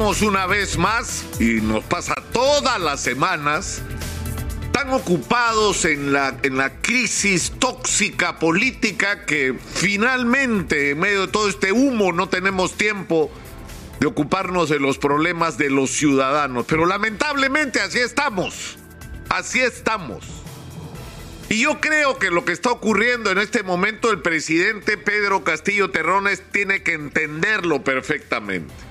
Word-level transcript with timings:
una 0.00 0.46
vez 0.46 0.78
más, 0.78 1.26
y 1.38 1.60
nos 1.60 1.84
pasa 1.84 2.14
todas 2.32 2.80
las 2.80 3.00
semanas, 3.00 3.82
tan 4.72 4.90
ocupados 4.90 5.84
en 5.84 6.14
la, 6.14 6.38
en 6.42 6.56
la 6.56 6.80
crisis 6.80 7.52
tóxica 7.58 8.38
política 8.38 9.26
que 9.26 9.54
finalmente, 9.74 10.90
en 10.90 11.00
medio 11.00 11.26
de 11.26 11.28
todo 11.28 11.50
este 11.50 11.72
humo, 11.72 12.12
no 12.12 12.30
tenemos 12.30 12.78
tiempo 12.78 13.30
de 14.00 14.06
ocuparnos 14.06 14.70
de 14.70 14.80
los 14.80 14.96
problemas 14.96 15.58
de 15.58 15.68
los 15.68 15.90
ciudadanos. 15.90 16.64
Pero 16.66 16.86
lamentablemente 16.86 17.80
así 17.80 17.98
estamos, 17.98 18.78
así 19.28 19.60
estamos. 19.60 20.24
Y 21.50 21.60
yo 21.60 21.78
creo 21.78 22.18
que 22.18 22.30
lo 22.30 22.46
que 22.46 22.52
está 22.52 22.70
ocurriendo 22.70 23.30
en 23.30 23.38
este 23.38 23.62
momento, 23.62 24.10
el 24.10 24.22
presidente 24.22 24.96
Pedro 24.96 25.44
Castillo 25.44 25.90
Terrones 25.90 26.42
tiene 26.52 26.82
que 26.82 26.94
entenderlo 26.94 27.84
perfectamente. 27.84 28.89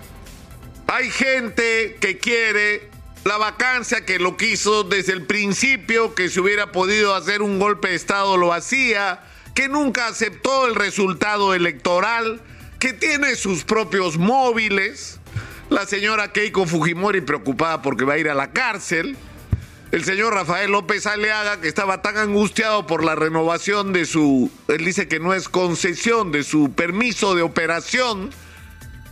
Hay 0.92 1.12
gente 1.12 1.98
que 2.00 2.18
quiere 2.18 2.90
la 3.24 3.38
vacancia, 3.38 4.06
que 4.06 4.18
lo 4.18 4.38
quiso 4.38 4.84
desde 4.84 5.14
el 5.14 5.22
principio, 5.22 6.16
que 6.16 6.30
si 6.30 6.40
hubiera 6.40 6.72
podido 6.72 7.14
hacer 7.14 7.44
un 7.44 7.60
golpe 7.60 7.90
de 7.90 7.96
Estado 7.96 8.38
lo 8.38 8.54
hacía, 8.54 9.22
que 9.54 9.70
nunca 9.70 10.08
aceptó 10.08 10.66
el 10.66 10.74
resultado 10.74 11.54
electoral, 11.54 12.42
que 12.80 12.94
tiene 12.94 13.36
sus 13.36 13.64
propios 13.66 14.18
móviles. 14.18 15.20
La 15.70 15.86
señora 15.86 16.32
Keiko 16.32 16.66
Fujimori 16.66 17.22
preocupada 17.22 17.84
porque 17.84 18.04
va 18.04 18.16
a 18.16 18.18
ir 18.18 18.28
a 18.28 18.34
la 18.34 18.52
cárcel 18.52 19.16
el 19.92 20.04
señor 20.04 20.34
Rafael 20.36 20.72
López 20.72 21.08
Aleaga, 21.08 21.62
que 21.62 21.68
estaba 21.68 22.04
tan 22.04 22.16
angustiado 22.18 22.86
por 22.86 23.04
la 23.04 23.16
renovación 23.16 23.92
de 23.92 24.06
su, 24.06 24.52
él 24.68 24.86
dice 24.86 25.08
que 25.08 25.20
no 25.20 25.34
es 25.34 25.50
concesión, 25.50 26.32
de 26.32 26.44
su 26.44 26.72
permiso 26.74 27.34
de 27.34 27.42
operación 27.42 28.30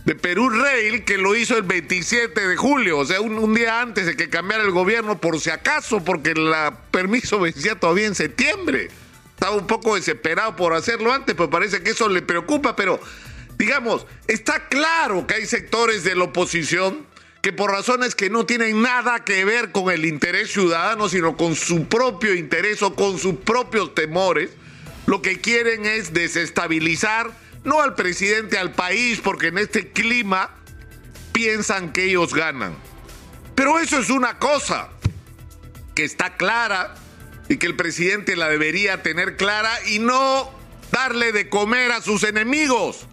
de 0.08 0.14
Perú 0.14 0.48
Rail, 0.48 1.04
que 1.04 1.18
lo 1.18 1.36
hizo 1.36 1.58
el 1.58 1.64
27 1.64 2.48
de 2.48 2.56
julio, 2.56 2.96
o 2.96 3.04
sea, 3.04 3.20
un, 3.20 3.52
día 3.52 3.82
antes 3.82 4.06
de 4.06 4.16
que 4.16 4.30
cambiara 4.30 4.64
el 4.64 4.70
gobierno, 4.70 5.20
por 5.20 5.38
si 5.38 5.50
acaso, 5.50 6.02
porque 6.02 6.30
el 6.30 6.50
permiso 6.90 7.38
vencía 7.40 7.78
todavía 7.78 8.06
en 8.06 8.14
septiembre. 8.14 8.88
Estaba 9.34 9.56
un 9.56 9.66
poco 9.66 9.96
desesperado 9.96 10.56
por 10.56 10.72
hacerlo 10.72 11.12
antes, 11.12 11.34
pero 11.34 11.50
parece 11.50 11.82
que 11.82 11.90
eso 11.90 12.08
le 12.08 12.22
preocupa, 12.22 12.74
pero 12.74 12.98
digamos, 13.58 14.06
está 14.26 14.68
claro 14.68 15.26
que 15.26 15.34
hay 15.34 15.44
sectores 15.44 16.04
de 16.04 16.14
la 16.14 16.24
oposición 16.24 17.06
que 17.42 17.52
por 17.52 17.70
razones 17.70 18.14
que 18.14 18.30
no 18.30 18.46
tienen 18.46 18.80
nada 18.80 19.24
que 19.24 19.44
ver 19.44 19.72
con 19.72 19.92
el 19.92 20.06
interés 20.06 20.50
ciudadano, 20.50 21.10
sino 21.10 21.36
con 21.36 21.54
su 21.54 21.84
propio 21.84 22.34
interés 22.34 22.80
o 22.80 22.94
con 22.94 23.18
sus 23.18 23.34
propios 23.34 23.94
temores, 23.94 24.48
lo 25.04 25.20
que 25.20 25.38
quieren 25.38 25.84
es 25.84 26.14
desestabilizar 26.14 27.30
no 27.64 27.82
al 27.82 27.94
presidente, 27.94 28.58
al 28.58 28.72
país, 28.72 29.20
porque 29.22 29.48
en 29.48 29.58
este 29.58 29.92
clima 29.92 30.50
piensan 31.32 31.92
que 31.92 32.04
ellos 32.04 32.34
ganan. 32.34 32.76
Pero 33.54 33.78
eso 33.78 33.98
es 33.98 34.10
una 34.10 34.38
cosa 34.38 34.88
que 35.94 36.04
está 36.04 36.36
clara 36.36 36.94
y 37.48 37.56
que 37.56 37.66
el 37.66 37.76
presidente 37.76 38.36
la 38.36 38.48
debería 38.48 39.02
tener 39.02 39.36
clara 39.36 39.70
y 39.86 39.98
no 39.98 40.50
darle 40.92 41.32
de 41.32 41.48
comer 41.48 41.92
a 41.92 42.02
sus 42.02 42.22
enemigos. 42.24 43.06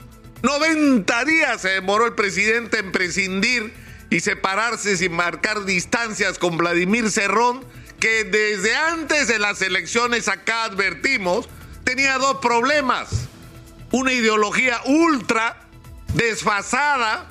90 0.44 1.26
días 1.26 1.62
se 1.62 1.70
demoró 1.70 2.06
el 2.06 2.14
presidente 2.14 2.80
en 2.80 2.92
prescindir 2.92 3.74
y 4.10 4.20
separarse 4.20 4.98
sin 4.98 5.14
marcar 5.14 5.66
distancias 5.66 6.38
con 6.38 6.58
Vladimir 6.58 7.10
Cerrón, 7.10 7.66
que 8.00 8.24
desde 8.24 8.76
antes 8.76 9.28
de 9.28 9.40
las 9.40 9.62
elecciones 9.62 10.28
acá 10.28 10.66
advertimos, 10.66 11.50
tenía 11.84 12.18
dos 12.18 12.38
problemas. 12.42 13.28
Una 13.96 14.12
ideología 14.12 14.82
ultra 14.84 15.56
desfasada, 16.16 17.28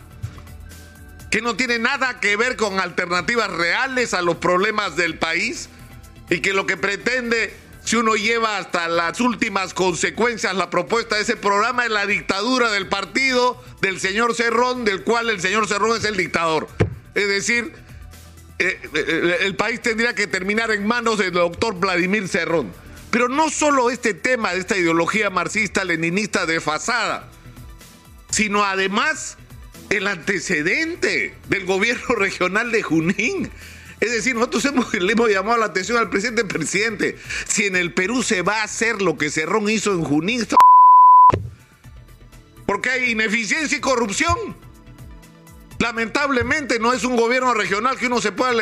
que 1.31 1.43
no 1.43 1.57
tiene 1.57 1.79
nada 1.79 2.21
que 2.21 2.39
ver 2.39 2.57
con 2.57 2.81
alternativas 2.81 3.51
reales 3.51 4.15
a 4.15 4.23
los 4.23 4.37
problemas 4.37 4.97
del 4.97 5.19
país 5.19 5.69
y 6.31 6.41
que 6.41 6.55
lo 6.55 6.65
que 6.65 6.79
pretende 6.79 7.55
si 7.85 7.97
uno 7.97 8.15
lleva 8.15 8.57
hasta 8.57 8.89
las 8.89 9.21
últimas 9.21 9.75
consecuencias 9.75 10.57
la 10.57 10.71
propuesta 10.71 11.17
de 11.17 11.23
ese 11.25 11.37
programa 11.37 11.85
es 11.85 11.91
la 11.91 12.07
dictadura 12.07 12.71
del 12.71 12.89
partido 12.89 13.63
del 13.83 14.01
señor 14.01 14.35
Cerrón, 14.35 14.87
del 14.87 15.05
cual 15.05 15.29
el 15.29 15.43
señor 15.43 15.69
Cerrón 15.69 15.99
es 15.99 16.05
el 16.05 16.17
dictador. 16.17 16.69
Es 17.15 17.29
decir, 17.29 17.75
eh, 18.59 18.81
eh, 18.95 19.37
el 19.43 19.55
país 19.55 19.83
tendría 19.83 20.15
que 20.15 20.27
terminar 20.27 20.71
en 20.71 20.87
manos 20.87 21.19
del 21.19 21.33
doctor 21.33 21.75
Vladimir 21.75 22.27
Cerrón. 22.27 22.73
Pero 23.15 23.29
no 23.29 23.49
solo 23.49 23.91
este 23.91 24.13
tema 24.13 24.53
de 24.55 24.59
esta 24.59 24.77
ideología 24.77 25.31
marxista-leninista 25.31 26.47
desfasada, 26.47 27.31
sino 28.29 28.65
además 28.65 29.39
el 29.89 30.09
antecedente 30.09 31.33
del 31.49 31.65
gobierno 31.65 32.09
regional 32.17 32.73
de 32.73 32.83
Junín 32.83 33.53
es 34.01 34.11
decir, 34.11 34.35
nosotros 34.35 34.65
hemos, 34.65 34.93
le 34.93 35.13
hemos 35.13 35.31
llamado 35.31 35.59
la 35.59 35.67
atención 35.67 35.97
al 35.97 36.11
presidente, 36.11 36.45
presidente, 36.45 37.17
si 37.47 37.67
en 37.67 37.77
el 37.77 37.95
Perú 37.95 38.25
se 38.25 38.43
va 38.43 38.63
a 38.63 38.65
hacer 38.65 39.01
lo 39.01 39.17
que 39.17 39.31
Cerrón 39.31 39.71
hizo 39.71 39.93
en 39.93 40.03
Junín, 40.03 40.45
porque 42.67 42.91
hay 42.91 43.13
ineficiencia 43.13 43.79
y 43.79 43.81
corrupción. 43.81 44.37
Lamentablemente 45.79 46.81
no 46.81 46.93
es 46.93 47.05
un 47.05 47.15
gobierno 47.15 47.55
regional 47.55 47.97
que 47.97 48.09
uno 48.09 48.21
se 48.21 48.33
pueda 48.33 48.61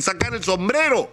sacar 0.00 0.34
el 0.34 0.42
sombrero 0.42 1.12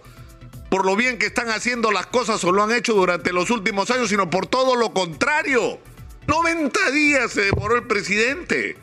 por 0.68 0.84
lo 0.84 0.96
bien 0.96 1.18
que 1.18 1.26
están 1.26 1.48
haciendo 1.48 1.90
las 1.90 2.06
cosas 2.06 2.42
o 2.44 2.52
lo 2.52 2.62
han 2.62 2.72
hecho 2.72 2.94
durante 2.94 3.32
los 3.32 3.50
últimos 3.50 3.90
años, 3.90 4.08
sino 4.10 4.28
por 4.30 4.46
todo 4.46 4.76
lo 4.76 4.92
contrario. 4.92 5.78
90 6.26 6.90
días 6.90 7.32
se 7.32 7.42
demoró 7.42 7.76
el 7.76 7.86
presidente. 7.86 8.76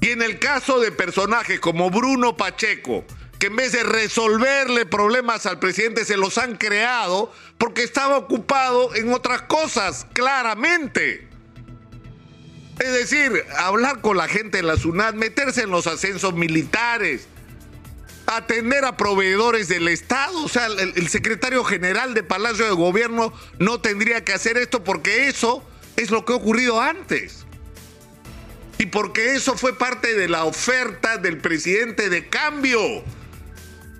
Y 0.00 0.08
en 0.08 0.22
el 0.22 0.38
caso 0.38 0.80
de 0.80 0.90
personajes 0.90 1.60
como 1.60 1.90
Bruno 1.90 2.36
Pacheco, 2.36 3.04
que 3.38 3.46
en 3.46 3.56
vez 3.56 3.72
de 3.72 3.82
resolverle 3.82 4.84
problemas 4.84 5.46
al 5.46 5.58
presidente 5.58 6.04
se 6.04 6.16
los 6.16 6.38
han 6.38 6.56
creado 6.56 7.32
porque 7.58 7.82
estaba 7.82 8.16
ocupado 8.16 8.94
en 8.94 9.12
otras 9.12 9.42
cosas, 9.42 10.06
claramente. 10.12 11.28
Es 12.78 12.92
decir, 12.92 13.44
hablar 13.58 14.00
con 14.00 14.16
la 14.16 14.26
gente 14.26 14.58
de 14.58 14.62
la 14.62 14.76
SUNAT, 14.76 15.14
meterse 15.14 15.62
en 15.62 15.70
los 15.70 15.86
ascensos 15.86 16.34
militares, 16.34 17.28
atender 18.36 18.84
a 18.84 18.96
proveedores 18.96 19.68
del 19.68 19.88
Estado. 19.88 20.44
O 20.44 20.48
sea, 20.48 20.66
el, 20.66 21.08
secretario 21.08 21.64
general 21.64 22.14
de 22.14 22.22
Palacio 22.22 22.64
de 22.64 22.72
Gobierno 22.72 23.32
no 23.58 23.80
tendría 23.80 24.24
que 24.24 24.32
hacer 24.32 24.56
esto 24.56 24.84
porque 24.84 25.28
eso 25.28 25.64
es 25.96 26.10
lo 26.10 26.24
que 26.24 26.32
ha 26.32 26.36
ocurrido 26.36 26.80
antes. 26.80 27.46
Y 28.78 28.86
porque 28.86 29.34
eso 29.34 29.56
fue 29.56 29.76
parte 29.76 30.14
de 30.14 30.28
la 30.28 30.44
oferta 30.44 31.18
del 31.18 31.38
presidente 31.38 32.08
de 32.08 32.28
cambio 32.28 32.80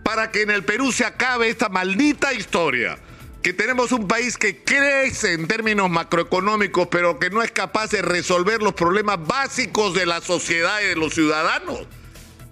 para 0.02 0.30
que 0.30 0.42
en 0.42 0.50
el 0.50 0.64
Perú 0.64 0.92
se 0.92 1.04
acabe 1.04 1.48
esta 1.48 1.68
maldita 1.68 2.32
historia. 2.32 2.98
Que 3.42 3.52
tenemos 3.52 3.90
un 3.92 4.06
país 4.06 4.36
que 4.36 4.62
crece 4.62 5.32
en 5.32 5.48
términos 5.48 5.90
macroeconómicos, 5.90 6.88
pero 6.88 7.18
que 7.18 7.30
no 7.30 7.42
es 7.42 7.50
capaz 7.50 7.90
de 7.90 8.02
resolver 8.02 8.62
los 8.62 8.74
problemas 8.74 9.18
básicos 9.26 9.94
de 9.94 10.06
la 10.06 10.20
sociedad 10.20 10.80
y 10.82 10.88
de 10.88 10.96
los 10.96 11.14
ciudadanos. 11.14 11.86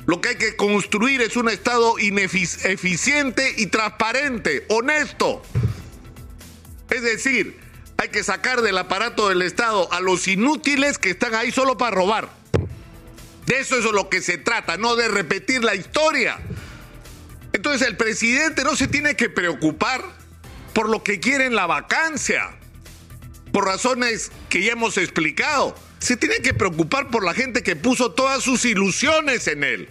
Lo 0.09 0.23
que 0.23 0.31
hay 0.31 0.37
que 0.37 0.57
construir 0.57 1.21
es 1.21 1.37
un 1.37 1.51
Estado 1.51 1.97
eficiente 1.99 3.55
y 3.59 3.67
transparente, 3.67 4.65
honesto. 4.71 5.43
Es 6.89 7.03
decir, 7.03 7.61
hay 7.99 8.09
que 8.09 8.25
sacar 8.25 8.63
del 8.63 8.79
aparato 8.79 9.29
del 9.29 9.43
Estado 9.43 9.93
a 9.93 10.01
los 10.01 10.27
inútiles 10.27 10.97
que 10.97 11.11
están 11.11 11.35
ahí 11.35 11.53
solo 11.53 11.77
para 11.77 11.95
robar. 11.95 12.31
De 13.45 13.61
eso 13.61 13.77
es 13.77 13.85
lo 13.85 14.09
que 14.09 14.23
se 14.23 14.39
trata, 14.39 14.79
no 14.79 14.97
de 14.97 15.09
repetir 15.09 15.63
la 15.63 15.75
historia. 15.75 16.39
Entonces 17.53 17.87
el 17.87 17.99
presidente 17.99 18.65
no 18.65 18.77
se 18.77 18.89
tiene 18.89 19.15
que 19.15 19.29
preocupar 19.29 20.03
por 20.73 20.89
lo 20.89 21.03
que 21.05 21.21
quiere 21.21 21.45
en 21.45 21.55
la 21.55 21.67
vacancia, 21.67 22.57
por 23.53 23.67
razones 23.67 24.33
que 24.49 24.63
ya 24.63 24.73
hemos 24.73 24.97
explicado. 24.97 25.77
Se 25.99 26.17
tiene 26.17 26.37
que 26.37 26.55
preocupar 26.55 27.11
por 27.11 27.27
la 27.27 27.35
gente 27.35 27.63
que 27.63 27.77
puso 27.77 28.13
todas 28.13 28.43
sus 28.43 28.65
ilusiones 28.65 29.47
en 29.49 29.65
él 29.65 29.91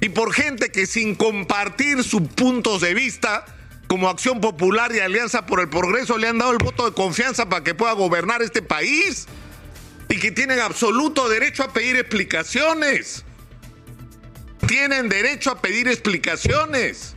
y 0.00 0.08
por 0.10 0.32
gente 0.32 0.70
que 0.70 0.86
sin 0.86 1.14
compartir 1.14 2.02
sus 2.04 2.22
puntos 2.22 2.80
de 2.80 2.94
vista, 2.94 3.44
como 3.86 4.08
Acción 4.08 4.40
Popular 4.40 4.94
y 4.94 5.00
Alianza 5.00 5.46
por 5.46 5.60
el 5.60 5.68
Progreso, 5.68 6.18
le 6.18 6.28
han 6.28 6.38
dado 6.38 6.52
el 6.52 6.58
voto 6.58 6.84
de 6.84 6.94
confianza 6.94 7.48
para 7.48 7.64
que 7.64 7.74
pueda 7.74 7.92
gobernar 7.92 8.42
este 8.42 8.62
país 8.62 9.26
y 10.08 10.18
que 10.18 10.30
tienen 10.30 10.60
absoluto 10.60 11.28
derecho 11.28 11.62
a 11.62 11.72
pedir 11.72 11.96
explicaciones 11.96 13.24
tienen 14.66 15.08
derecho 15.08 15.50
a 15.50 15.60
pedir 15.60 15.88
explicaciones. 15.88 17.16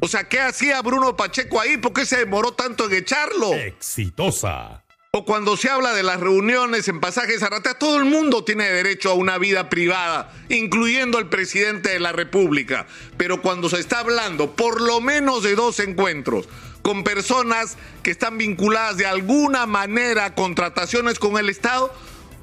O 0.00 0.08
sea, 0.08 0.24
¿qué 0.28 0.40
hacía 0.40 0.82
Bruno 0.82 1.16
Pacheco 1.16 1.60
ahí? 1.60 1.76
¿Por 1.76 1.92
qué 1.92 2.04
se 2.04 2.18
demoró 2.18 2.52
tanto 2.52 2.86
en 2.86 2.94
echarlo? 2.94 3.54
Exitosa. 3.54 4.83
O 5.16 5.24
cuando 5.24 5.56
se 5.56 5.70
habla 5.70 5.92
de 5.92 6.02
las 6.02 6.18
reuniones 6.18 6.88
en 6.88 6.98
pasajes 6.98 7.38
Zaratea, 7.38 7.74
todo 7.74 7.98
el 7.98 8.04
mundo 8.04 8.42
tiene 8.42 8.68
derecho 8.68 9.12
a 9.12 9.14
una 9.14 9.38
vida 9.38 9.70
privada, 9.70 10.34
incluyendo 10.48 11.20
el 11.20 11.28
presidente 11.28 11.90
de 11.90 12.00
la 12.00 12.10
República. 12.10 12.88
Pero 13.16 13.40
cuando 13.40 13.68
se 13.68 13.78
está 13.78 14.00
hablando 14.00 14.56
por 14.56 14.80
lo 14.80 15.00
menos 15.00 15.44
de 15.44 15.54
dos 15.54 15.78
encuentros 15.78 16.48
con 16.82 17.04
personas 17.04 17.76
que 18.02 18.10
están 18.10 18.38
vinculadas 18.38 18.96
de 18.96 19.06
alguna 19.06 19.66
manera 19.66 20.24
a 20.24 20.34
contrataciones 20.34 21.20
con 21.20 21.38
el 21.38 21.48
Estado, 21.48 21.94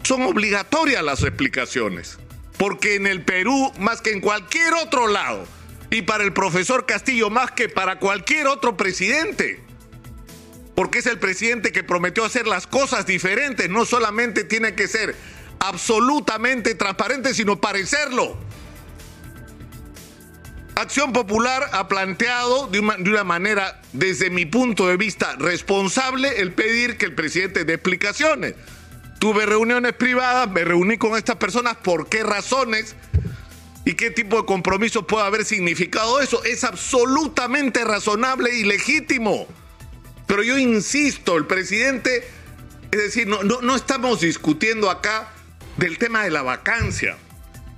son 0.03 0.21
obligatorias 0.21 1.03
las 1.03 1.23
explicaciones 1.23 2.19
Porque 2.57 2.95
en 2.95 3.05
el 3.05 3.25
Perú, 3.25 3.73
más 3.79 4.01
que 4.01 4.13
en 4.13 4.21
cualquier 4.21 4.75
otro 4.75 5.07
lado, 5.07 5.43
y 5.89 6.03
para 6.03 6.23
el 6.23 6.31
profesor 6.31 6.85
Castillo 6.85 7.29
más 7.29 7.51
que 7.51 7.67
para 7.67 7.99
cualquier 7.99 8.47
otro 8.47 8.77
presidente, 8.77 9.61
porque 10.75 10.99
es 10.99 11.05
el 11.05 11.19
presidente 11.19 11.71
que 11.71 11.83
prometió 11.83 12.25
hacer 12.25 12.47
las 12.47 12.67
cosas 12.67 13.05
diferentes, 13.05 13.69
no 13.69 13.85
solamente 13.85 14.43
tiene 14.43 14.75
que 14.75 14.87
ser 14.87 15.15
absolutamente 15.59 16.75
transparente, 16.75 17.33
sino 17.33 17.61
parecerlo. 17.61 18.37
Acción 20.75 21.13
Popular 21.13 21.69
ha 21.73 21.87
planteado 21.87 22.67
de 22.67 22.79
una, 22.79 22.95
de 22.97 23.09
una, 23.09 23.23
manera, 23.23 23.81
desde 23.93 24.29
mi 24.29 24.45
punto 24.45 24.87
de 24.87 24.97
vista, 24.97 25.35
responsable 25.37 26.41
el 26.41 26.53
pedir 26.53 26.97
que 26.97 27.05
el 27.05 27.13
presidente 27.13 27.65
dé 27.65 27.73
explicaciones. 27.73 28.55
Tuve 29.19 29.45
reuniones 29.45 29.93
privadas, 29.93 30.49
me 30.49 30.63
reuní 30.63 30.97
con 30.97 31.15
estas 31.15 31.35
personas, 31.35 31.77
¿por 31.77 32.09
qué 32.09 32.23
razones? 32.23 32.95
¿Y 33.85 33.93
qué 33.93 34.09
tipo 34.09 34.37
de 34.37 34.45
compromiso 34.45 35.05
puede 35.05 35.25
haber 35.25 35.45
significado 35.45 36.21
eso? 36.21 36.43
Es 36.43 36.63
absolutamente 36.63 37.83
razonable 37.83 38.55
y 38.55 38.63
legítimo. 38.63 39.47
Pero 40.31 40.43
yo 40.43 40.57
insisto, 40.57 41.35
el 41.35 41.45
presidente, 41.45 42.25
es 42.89 42.99
decir, 43.01 43.27
no, 43.27 43.43
no, 43.43 43.59
no 43.59 43.75
estamos 43.75 44.21
discutiendo 44.21 44.89
acá 44.89 45.27
del 45.75 45.97
tema 45.97 46.23
de 46.23 46.31
la 46.31 46.41
vacancia. 46.41 47.17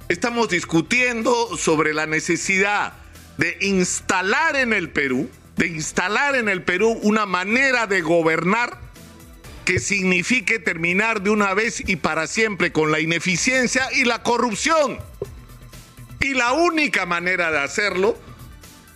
Estamos 0.07 0.49
discutiendo 0.49 1.57
sobre 1.57 1.95
la 1.95 2.05
necesidad 2.05 2.93
de 3.39 3.57
instalar 3.61 4.55
en 4.55 4.71
el 4.71 4.91
Perú, 4.91 5.31
de 5.55 5.65
instalar 5.65 6.35
en 6.35 6.47
el 6.47 6.61
Perú 6.61 6.91
una 7.01 7.25
manera 7.25 7.87
de 7.87 8.01
gobernar 8.01 8.79
que 9.65 9.79
signifique 9.79 10.59
terminar 10.59 11.23
de 11.23 11.31
una 11.31 11.55
vez 11.55 11.81
y 11.83 11.95
para 11.95 12.27
siempre 12.27 12.71
con 12.71 12.91
la 12.91 12.99
ineficiencia 12.99 13.91
y 13.93 14.03
la 14.03 14.21
corrupción. 14.21 14.99
Y 16.19 16.35
la 16.35 16.53
única 16.53 17.07
manera 17.07 17.49
de 17.49 17.61
hacerlo 17.61 18.15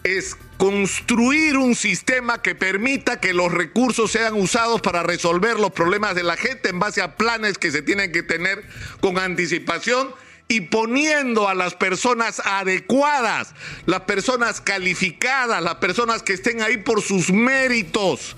es 0.04 0.38
construir 0.58 1.58
un 1.58 1.76
sistema 1.76 2.42
que 2.42 2.56
permita 2.56 3.20
que 3.20 3.34
los 3.34 3.52
recursos 3.52 4.12
sean 4.12 4.34
usados 4.34 4.82
para 4.82 5.04
resolver 5.04 5.60
los 5.60 5.72
problemas 5.72 6.16
de 6.16 6.24
la 6.24 6.36
gente 6.36 6.70
en 6.70 6.80
base 6.80 7.02
a 7.02 7.16
planes 7.16 7.58
que 7.58 7.72
se 7.72 7.82
tienen 7.82 8.12
que 8.12 8.24
tener 8.24 8.64
con 9.00 9.20
anticipación 9.20 10.14
y 10.48 10.62
poniendo 10.62 11.48
a 11.48 11.54
las 11.54 11.76
personas 11.76 12.42
adecuadas, 12.44 13.54
las 13.86 14.02
personas 14.02 14.62
calificadas, 14.62 15.62
las 15.62 15.76
personas 15.76 16.24
que 16.24 16.34
estén 16.34 16.62
ahí 16.62 16.78
por 16.78 17.02
sus 17.02 17.32
méritos 17.32 18.36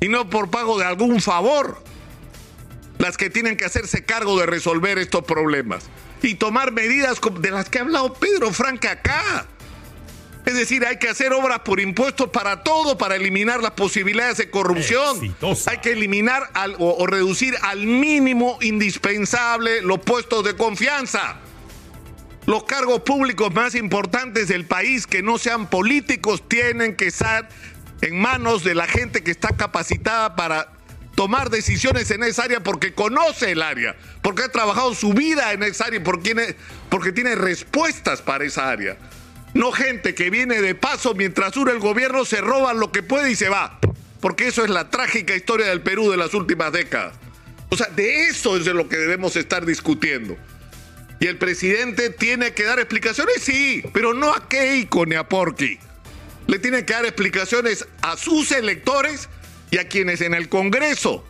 y 0.00 0.08
no 0.08 0.30
por 0.30 0.50
pago 0.50 0.78
de 0.78 0.86
algún 0.86 1.20
favor, 1.20 1.82
las 2.98 3.16
que 3.16 3.30
tienen 3.30 3.56
que 3.56 3.66
hacerse 3.66 4.04
cargo 4.04 4.38
de 4.40 4.46
resolver 4.46 4.98
estos 4.98 5.24
problemas 5.24 5.84
y 6.22 6.34
tomar 6.34 6.72
medidas 6.72 7.20
de 7.40 7.50
las 7.50 7.68
que 7.68 7.78
ha 7.78 7.82
hablado 7.82 8.14
Pedro 8.14 8.52
Franca 8.52 8.92
acá. 8.92 9.46
Es 10.48 10.54
decir, 10.54 10.86
hay 10.86 10.96
que 10.96 11.10
hacer 11.10 11.34
obras 11.34 11.58
por 11.58 11.78
impuestos 11.78 12.30
para 12.30 12.62
todo, 12.62 12.96
para 12.96 13.16
eliminar 13.16 13.60
las 13.60 13.72
posibilidades 13.72 14.38
de 14.38 14.48
corrupción. 14.48 15.16
Exitosa. 15.16 15.72
Hay 15.72 15.78
que 15.78 15.92
eliminar 15.92 16.48
al, 16.54 16.74
o, 16.78 16.96
o 16.98 17.06
reducir 17.06 17.54
al 17.60 17.84
mínimo 17.84 18.58
indispensable 18.62 19.82
los 19.82 19.98
puestos 19.98 20.42
de 20.44 20.56
confianza. 20.56 21.36
Los 22.46 22.64
cargos 22.64 23.00
públicos 23.00 23.52
más 23.52 23.74
importantes 23.74 24.48
del 24.48 24.64
país 24.64 25.06
que 25.06 25.22
no 25.22 25.36
sean 25.36 25.68
políticos 25.68 26.42
tienen 26.48 26.96
que 26.96 27.08
estar 27.08 27.50
en 28.00 28.18
manos 28.18 28.64
de 28.64 28.74
la 28.74 28.86
gente 28.86 29.22
que 29.22 29.32
está 29.32 29.54
capacitada 29.54 30.34
para 30.34 30.72
tomar 31.14 31.50
decisiones 31.50 32.10
en 32.10 32.22
esa 32.22 32.44
área 32.44 32.60
porque 32.60 32.94
conoce 32.94 33.52
el 33.52 33.60
área, 33.60 33.96
porque 34.22 34.44
ha 34.44 34.48
trabajado 34.48 34.94
su 34.94 35.12
vida 35.12 35.52
en 35.52 35.62
esa 35.62 35.84
área, 35.84 36.02
porque 36.02 36.22
tiene, 36.22 36.56
porque 36.88 37.12
tiene 37.12 37.34
respuestas 37.34 38.22
para 38.22 38.46
esa 38.46 38.70
área. 38.70 38.96
No 39.54 39.72
gente 39.72 40.14
que 40.14 40.30
viene 40.30 40.60
de 40.60 40.74
paso 40.74 41.14
mientras 41.14 41.52
dura 41.52 41.72
el 41.72 41.78
gobierno, 41.78 42.24
se 42.24 42.40
roba 42.40 42.74
lo 42.74 42.92
que 42.92 43.02
puede 43.02 43.30
y 43.30 43.36
se 43.36 43.48
va. 43.48 43.78
Porque 44.20 44.48
eso 44.48 44.64
es 44.64 44.70
la 44.70 44.90
trágica 44.90 45.34
historia 45.34 45.66
del 45.66 45.80
Perú 45.80 46.10
de 46.10 46.16
las 46.16 46.34
últimas 46.34 46.72
décadas. 46.72 47.14
O 47.70 47.76
sea, 47.76 47.88
de 47.88 48.24
eso 48.28 48.56
es 48.56 48.64
de 48.64 48.74
lo 48.74 48.88
que 48.88 48.96
debemos 48.96 49.36
estar 49.36 49.64
discutiendo. 49.66 50.36
Y 51.20 51.26
el 51.26 51.36
presidente 51.36 52.10
tiene 52.10 52.52
que 52.52 52.64
dar 52.64 52.78
explicaciones, 52.78 53.42
sí, 53.42 53.82
pero 53.92 54.14
no 54.14 54.32
a 54.32 54.48
Keiko 54.48 55.04
ni 55.06 55.16
a 55.16 55.28
Porky. 55.28 55.78
Le 56.46 56.58
tiene 56.58 56.84
que 56.84 56.92
dar 56.92 57.04
explicaciones 57.04 57.86
a 58.02 58.16
sus 58.16 58.52
electores 58.52 59.28
y 59.70 59.78
a 59.78 59.88
quienes 59.88 60.20
en 60.20 60.34
el 60.34 60.48
Congreso 60.48 61.24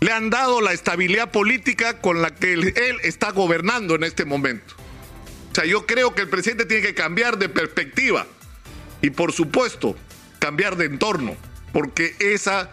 le 0.00 0.12
han 0.12 0.30
dado 0.30 0.60
la 0.60 0.72
estabilidad 0.72 1.30
política 1.30 2.00
con 2.00 2.22
la 2.22 2.34
que 2.34 2.54
él, 2.54 2.74
está 3.02 3.32
gobernando 3.32 3.94
en 3.96 4.04
este 4.04 4.24
momento. 4.24 4.74
O 5.50 5.54
sea, 5.54 5.64
yo 5.64 5.86
creo 5.86 6.14
que 6.14 6.22
el 6.22 6.28
presidente 6.28 6.66
tiene 6.66 6.86
que 6.86 6.94
cambiar 6.94 7.38
de 7.38 7.48
perspectiva 7.48 8.26
y 9.02 9.10
por 9.10 9.32
supuesto 9.32 9.96
cambiar 10.38 10.76
de 10.76 10.86
entorno, 10.86 11.36
porque 11.72 12.14
esa 12.20 12.70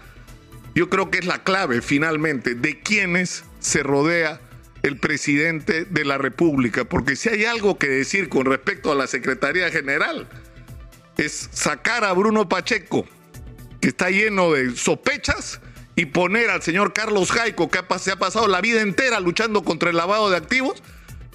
yo 0.76 0.90
creo 0.90 1.10
que 1.10 1.18
es 1.18 1.26
la 1.26 1.44
clave 1.44 1.82
finalmente 1.82 2.54
de 2.54 2.80
quienes 2.80 3.44
se 3.60 3.82
rodea 3.82 4.40
el 4.84 4.98
presidente 4.98 5.86
de 5.86 6.06
la 6.06 6.18
República, 6.18 6.86
porque 6.86 7.16
si 7.16 7.30
hay 7.30 7.46
algo 7.46 7.78
que 7.78 7.88
decir 7.88 8.30
con 8.30 8.46
respecto 8.46 8.92
a 8.92 8.96
la 8.96 9.08
Secretaría 9.08 9.72
General, 9.72 10.28
es 11.18 11.50
sacar 11.52 12.04
a 12.04 12.14
Bruno 12.14 12.48
Pacheco, 12.48 13.08
que 13.82 13.88
está 13.88 14.12
lleno 14.12 14.52
de 14.52 14.76
sospechas, 14.76 15.60
y 15.96 16.06
poner 16.06 16.52
al 16.52 16.62
señor 16.62 16.94
Carlos 16.94 17.32
Jaico, 17.32 17.72
que 17.72 17.80
se 17.98 18.12
ha 18.12 18.18
pasado 18.18 18.48
la 18.48 18.62
vida 18.62 18.82
entera 18.82 19.20
luchando 19.20 19.64
contra 19.64 19.90
el 19.90 19.98
lavado 19.98 20.30
de 20.30 20.38
activos, 20.38 20.84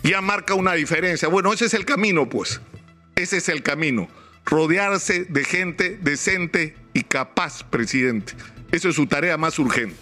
ya 0.03 0.21
marca 0.21 0.55
una 0.55 0.75
diferencia. 0.75 1.29
Bueno, 1.29 1.53
ese 1.53 1.67
es 1.67 1.75
el 1.75 1.85
camino, 1.85 2.29
pues. 2.29 2.61
Ese 3.15 3.39
es 3.39 3.49
el 3.49 3.63
camino. 3.63 4.09
Rodearse 4.45 5.25
de 5.25 5.45
gente 5.45 5.99
decente 6.01 6.75
y 6.93 7.03
capaz, 7.03 7.63
presidente. 7.65 8.35
Eso 8.73 8.89
es 8.89 8.97
su 8.97 9.07
tarea 9.07 9.37
más 9.37 9.59
urgente. 9.59 9.97